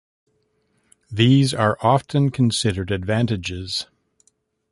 [1.11, 3.85] These are often considered advantages.